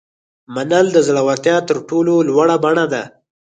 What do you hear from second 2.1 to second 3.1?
لوړه بڼه ده.